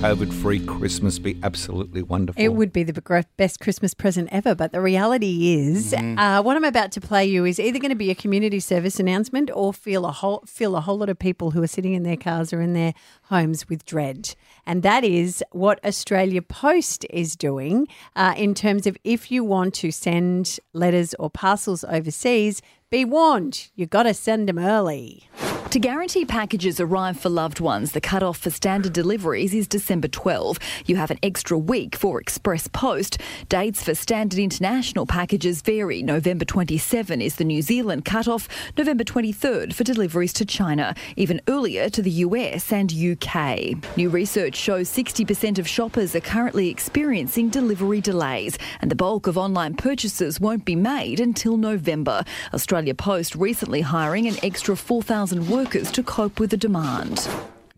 [0.00, 2.42] COVID free Christmas be absolutely wonderful.
[2.42, 6.64] It would be the best Christmas present ever, but the reality is, uh, what I'm
[6.64, 10.06] about to play you is either going to be a community service announcement or feel
[10.06, 12.62] a whole fill a whole lot of people who are sitting in their cars or
[12.62, 14.34] in their homes with dread,
[14.64, 19.74] and that is what Australia Post is doing uh, in terms of if you want
[19.74, 25.28] to send letters or parcels overseas, be warned, you've got to send them early.
[25.70, 30.58] To guarantee packages arrive for loved ones, the cut-off for standard deliveries is December 12.
[30.86, 33.18] You have an extra week for express post.
[33.48, 36.02] Dates for standard international packages vary.
[36.02, 41.88] November 27 is the New Zealand cut-off, November 23rd for deliveries to China, even earlier
[41.88, 43.96] to the US and UK.
[43.96, 49.38] New research shows 60% of shoppers are currently experiencing delivery delays, and the bulk of
[49.38, 52.24] online purchases won't be made until November.
[52.52, 57.28] Australia Post recently hiring an extra 4,000 workers to cope with the demand.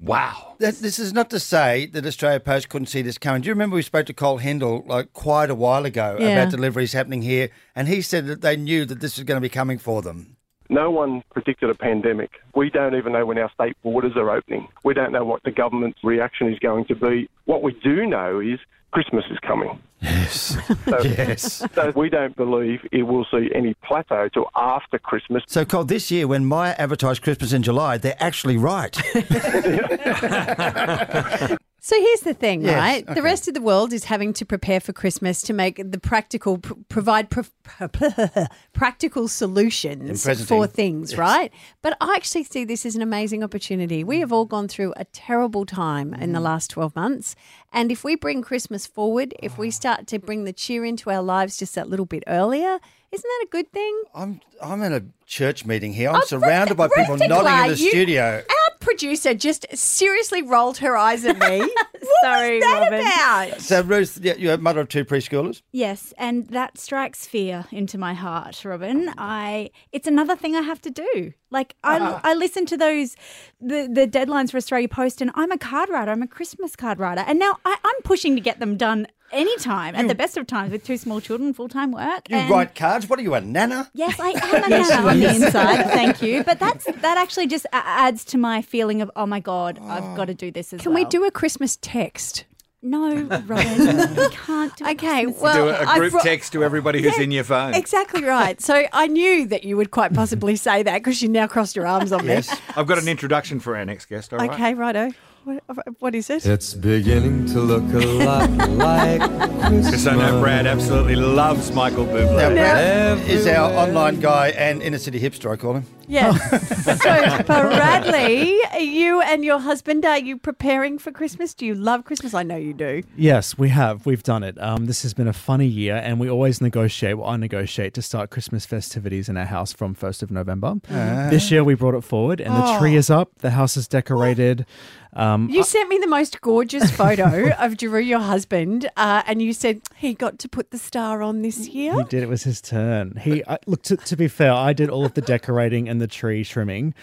[0.03, 0.55] wow.
[0.59, 3.43] That- This is not to say that Australia Post couldn't see this coming.
[3.43, 6.29] Do you remember we spoke to Cole Hendel like quite a while ago Yeah.
[6.29, 9.41] about deliveries happening here, and he said that they knew that this was going to
[9.41, 10.37] be coming for them.
[10.69, 12.31] No one predicted a pandemic.
[12.55, 14.69] We don't even know when our state borders are opening.
[14.85, 17.29] We don't know what the government's reaction is going to be.
[17.45, 18.59] What we do know is
[18.93, 19.81] Christmas is coming.
[20.01, 20.57] Yes.
[20.85, 21.65] So, yes.
[21.75, 25.43] so we don't believe it will see any plateau till after Christmas.
[25.47, 28.97] So, Cole, this year when Myer advertised Christmas in July, they're actually right.
[31.85, 33.03] So here's the thing, Yes, right?
[33.03, 33.15] okay.
[33.15, 36.59] The rest of the world is having to prepare for Christmas to make the practical,
[36.59, 37.41] pr- provide pr-
[38.73, 41.53] practical solutions for things, right?
[41.83, 44.05] But I actually see this as an amazing opportunity.
[44.05, 46.43] We have all gone through a terrible time in the Mm.
[46.45, 47.35] last 12 months.
[47.73, 51.23] And if we bring Christmas forward, if we start to bring the cheer into our
[51.23, 52.79] lives just that little bit earlier,
[53.11, 54.03] isn't that a good thing?
[54.15, 56.11] I'm I'm in a church meeting here.
[56.11, 58.43] I'm Oh, surrounded by Ruth- people Ruth nodding in the you- studio.
[58.49, 61.63] Our producer just seriously rolled her eyes at me.
[62.21, 63.01] what Sorry, was that Robin.
[63.01, 63.61] about?
[63.61, 65.63] So, Ruth, you're a mother of two preschoolers.
[65.73, 69.11] Yes, and that strikes fear into my heart, Robin.
[69.19, 71.33] I it's another thing I have to do.
[71.51, 72.21] Like I, ah.
[72.23, 73.17] I listen to those
[73.61, 76.11] the the deadlines for Australia Post, and I'm a card writer.
[76.11, 79.95] I'm a Christmas card writer, and now I, I'm pushing to get them done anytime
[79.95, 80.19] at the mm.
[80.19, 82.29] best of times with two small children, full time work.
[82.31, 83.09] You and- write cards.
[83.09, 83.91] What are you, a nana?
[83.95, 85.85] Yes, I am a nana on the inside.
[85.87, 89.41] Thank you, but that's that actually just a- adds to my feeling of oh my
[89.41, 90.17] god, I've oh.
[90.17, 90.83] got to do this as well.
[90.85, 91.05] Can well.
[91.05, 92.45] we do a Christmas text?
[92.85, 93.15] No,
[93.47, 94.85] Robin, we can't do.
[94.85, 97.31] a Okay, Christmas well, Do a, a I group brought- text to everybody who's in
[97.31, 97.75] your phone.
[97.75, 98.61] Exactly right.
[98.61, 101.87] So I knew that you would quite possibly say that because you now crossed your
[101.87, 102.49] arms on this.
[102.49, 102.61] Yes.
[102.77, 104.49] I've got an introduction for our next guest, all me.
[104.49, 104.55] right?
[104.55, 105.13] Okay, righto.
[105.45, 106.47] What, what is it?
[106.47, 109.87] It's beginning to look a lot like Christmas.
[109.87, 112.37] Because I know Brad absolutely loves Michael Bublé.
[112.37, 112.55] Now, Bublé.
[112.55, 115.87] Brad is our online guy and inner city hipster, I call him.
[116.07, 116.39] Yes.
[117.03, 121.55] so Bradley, you and your husband, are you preparing for Christmas?
[121.55, 122.35] Do you love Christmas?
[122.35, 123.03] I know you do.
[123.17, 124.07] Yes, we have.
[124.07, 124.61] We've done it.
[124.61, 127.19] Um, this has been a funny year, and we always negotiate.
[127.19, 130.75] Well, I negotiate to start Christmas festivities in our house from first of November.
[130.89, 133.39] This year, we brought it forward, and the tree is up.
[133.39, 134.67] The house is decorated.
[135.15, 139.53] Um, You sent me the most gorgeous photo of Drew, your husband, uh, and you
[139.53, 141.95] said he got to put the star on this year.
[141.95, 142.23] He did.
[142.23, 143.17] It was his turn.
[143.21, 143.83] He I, look.
[143.85, 146.95] To, to be fair, I did all of the decorating and the tree trimming.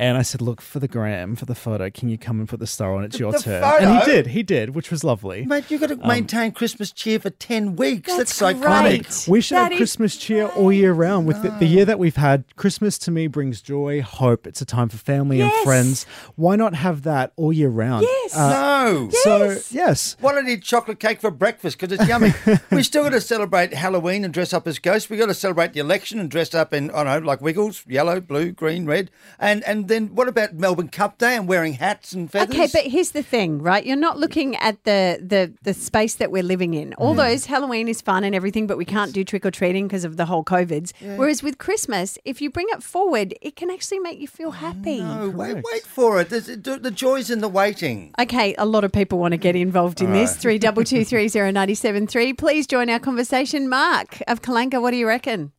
[0.00, 1.90] And I said, "Look for the gram for the photo.
[1.90, 3.02] Can you come and put the star on?
[3.02, 4.26] It's your The turn." And he did.
[4.28, 5.44] He did, which was lovely.
[5.44, 8.16] Mate, you've got to um, maintain Christmas cheer for 10 weeks.
[8.16, 9.02] That's, That's iconic.
[9.02, 9.26] great.
[9.28, 11.26] We should That have is Christmas cheer all year round.
[11.26, 14.46] With the, the year that we've had, Christmas to me brings joy, hope.
[14.46, 15.52] It's a time for family Yes.
[15.52, 16.04] and friends.
[16.36, 18.02] Why not have that all year round?
[18.08, 18.36] Yes.
[18.36, 18.50] Uh,
[18.84, 19.08] no.
[19.10, 21.76] So yes, Why don't I eat chocolate cake for breakfast?
[21.78, 22.32] Because it's yummy.
[22.70, 25.10] we still got to celebrate Halloween and dress up as ghosts.
[25.10, 27.84] we got to celebrate the election and dress up in, I don't know, like Wiggles,
[27.88, 29.10] yellow, blue, green, red.
[29.40, 32.54] And and then what about Melbourne Cup Day and wearing hats and feathers?
[32.54, 33.84] Okay, but here's the thing, right?
[33.84, 36.94] You're not looking at the the the space that we're living in.
[36.94, 40.04] All those Halloween is fun and everything, but we can't do trick or treating because
[40.04, 40.92] of the whole COVIDs.
[41.16, 45.00] Whereas with Christmas, if you bring it forward, it can actually make you feel happy.
[45.00, 46.30] No, wait, wait for it.
[46.30, 48.14] There's, the, the joy's in the waiting.
[48.18, 50.36] Okay, a lot of people want to get involved in this.
[50.36, 52.32] Three double two three zero ninety seven three.
[52.32, 53.68] Please join our conversation.
[53.68, 55.52] Mark of Kallangur, what do you reckon?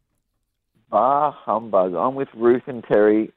[0.92, 1.94] Ah, humbug.
[1.94, 3.32] I'm with Ruth and Terry.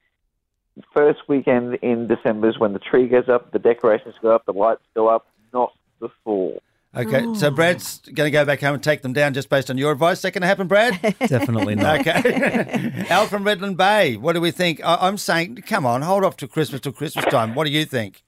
[0.94, 4.52] First weekend in December is when the tree goes up, the decorations go up, the
[4.52, 6.60] lights go up, not before.
[6.94, 9.78] Okay, so Brad's going to go back home and take them down just based on
[9.78, 10.18] your advice.
[10.18, 11.00] Is that going to happen, Brad?
[11.26, 12.00] definitely not.
[12.00, 13.06] Okay.
[13.08, 14.78] Al from Redland Bay, what do we think?
[14.84, 17.54] I- I'm saying, come on, hold off to Christmas till Christmas time.
[17.54, 18.22] What do you think?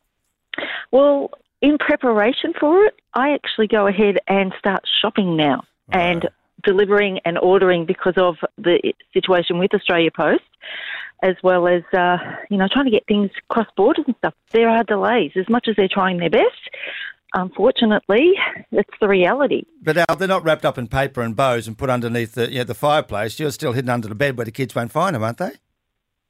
[0.93, 1.31] Well,
[1.61, 6.27] in preparation for it, I actually go ahead and start shopping now and
[6.63, 10.43] delivering and ordering because of the situation with Australia Post,
[11.25, 12.19] as well as uh,
[12.51, 14.35] you know trying to get things cross borders and stuff.
[14.53, 16.71] There are delays as much as they're trying their best.
[17.35, 18.35] unfortunately,
[18.71, 19.65] it's the reality.
[19.83, 22.59] But Al, they're not wrapped up in paper and bows and put underneath the you
[22.59, 23.41] know, the fireplace.
[23.41, 25.53] You're still hidden under the bed where the kids won't find them, aren't they?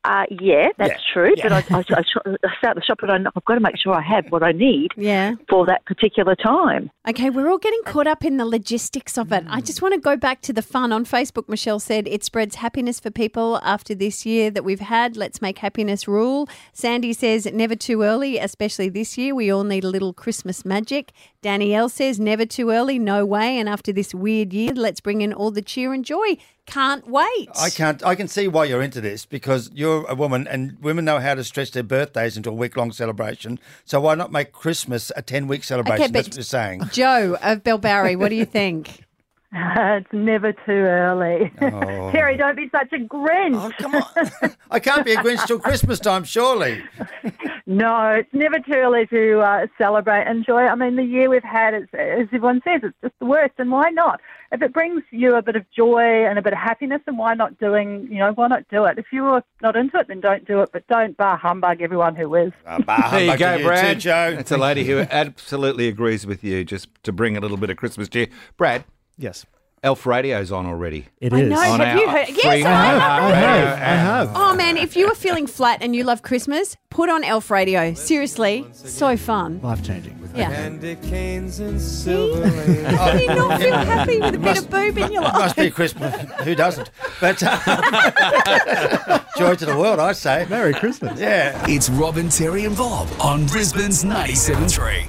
[0.05, 1.13] Uh, yeah, that's Yeah.
[1.13, 1.35] true.
[1.43, 1.81] But I, I, I,
[2.45, 4.53] I start the shop, but I, I've got to make sure I have what I
[4.53, 5.35] need Yeah.
[5.49, 6.91] for that particular time.
[7.09, 9.45] Okay, we're all getting caught up in the logistics of it.
[9.49, 10.93] I just want to go back to the fun.
[10.93, 15.17] On Facebook, Michelle said it spreads happiness for people after this year that we've had.
[15.17, 16.49] Let's make happiness rule.
[16.73, 19.35] Sandy says never too early, especially this year.
[19.35, 21.13] We all need a little Christmas magic.
[21.43, 23.59] Danielle says never too early, no way.
[23.59, 26.37] And after this weird year, let's bring in all the cheer and joy.
[26.67, 27.49] Can't wait.
[27.61, 28.03] I can't.
[28.05, 31.35] I can see why you're into this because you're a woman, and women know how
[31.35, 33.59] to stretch their birthdays into a week long celebration.
[33.85, 36.07] So why not make Christmas a ten week celebration?
[36.07, 36.83] but- That's what you're saying.
[36.93, 39.05] Joe of Bellbowrie, what do you think?
[39.57, 41.53] it's never too early.
[41.61, 42.11] Oh.
[42.11, 43.55] Terry, don't be such a Grinch.
[43.55, 44.57] Oh, come on.
[44.71, 46.83] I can't be a Grinch till Christmas time, surely.
[47.67, 50.67] No, it's never too early to uh, celebrate, enjoy.
[50.67, 53.55] I mean, the year we've had, is, as everyone says, it's just the worst.
[53.57, 54.21] And why not?
[54.53, 57.33] If it brings you a bit of joy and a bit of happiness, then why
[57.33, 58.07] not doing?
[58.11, 58.99] You know, why not do it?
[58.99, 60.71] If you're not into it, then don't do it.
[60.75, 62.53] But don't bar humbug everyone who is.
[62.67, 63.95] Uh, bah, There you go, to Brad.
[63.95, 64.35] too, Joe.
[64.37, 67.79] That's a lady who absolutely agrees with you, just to bring a little bit of
[67.79, 68.29] Christmas cheer.
[68.59, 68.85] Brad,
[69.17, 69.47] Yes,
[69.83, 71.07] Elf Radio's on already.
[71.21, 71.49] it I is.
[71.51, 71.57] know.
[71.59, 72.29] On Have our you heard?
[72.31, 73.03] Yes, I have.
[73.03, 73.69] I radio have.
[73.79, 74.33] I have.
[74.35, 77.93] Oh man, if you are feeling flat and you love Christmas, put on Elf Radio.
[77.95, 79.61] Seriously, so fun.
[79.63, 80.19] Life changing.
[80.35, 80.51] Yeah.
[80.51, 85.13] Candy canes and silver Do you not feel happy with a bit of boob in
[85.13, 85.67] your It must life?
[85.67, 86.13] be Christmas.
[86.43, 86.91] Who doesn't?
[87.21, 90.45] But uh, joy to the world, I say.
[90.51, 91.21] Merry Christmas.
[91.21, 91.63] Yeah.
[91.69, 95.09] It's Robin, Terry, and Bob on Brisbane's 97.3.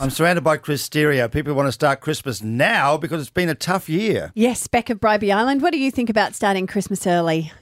[0.00, 1.30] I'm surrounded by Christeria.
[1.30, 4.32] People want to start Christmas now because it's been a tough year.
[4.34, 5.60] Yes, Beck of Bribie Island.
[5.60, 7.52] What do you think about starting Christmas early?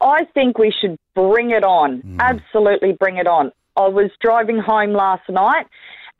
[0.00, 2.02] I think we should bring it on.
[2.02, 2.20] Hmm.
[2.20, 3.50] Absolutely bring it on.
[3.76, 5.66] I was driving home last night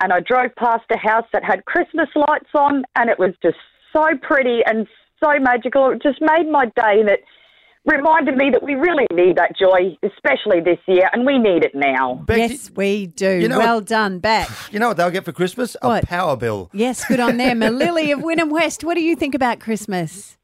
[0.01, 3.59] and I drove past a house that had Christmas lights on and it was just
[3.93, 4.89] so pretty and
[5.23, 5.91] so magical.
[5.91, 7.23] It just made my day and it
[7.85, 11.73] reminded me that we really need that joy, especially this year, and we need it
[11.75, 12.15] now.
[12.27, 13.31] Beck, yes, we do.
[13.41, 14.49] you know well what- done, Beck.
[14.73, 15.77] You know what they'll get for Christmas?
[15.83, 16.05] What?
[16.05, 16.71] A power bill.
[16.73, 17.63] Yes, good on them.
[17.63, 18.85] A Lily of Wynnum West.
[18.85, 20.39] What do you think about Christmas?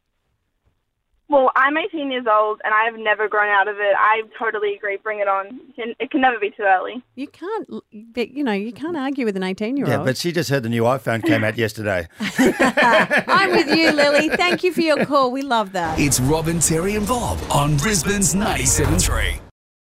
[1.28, 3.94] Well, I'm 18 years old and I've never grown out of it.
[3.98, 4.96] I totally agree.
[4.96, 5.60] Bring it on.
[5.76, 7.02] It can never be too early.
[7.16, 9.92] You can't, you know, you can't argue with an 18 year old.
[9.92, 12.08] Yeah, but she just heard the new iPhone came out yesterday.
[12.20, 14.30] I'm with you, Lily.
[14.30, 15.30] Thank you for your call.
[15.30, 15.98] We love that.
[15.98, 19.40] It's Robin, Terry, and Bob on Brisbane's 97.3.